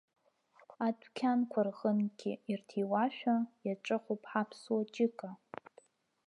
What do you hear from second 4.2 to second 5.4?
ҳаԥсуа џьыка.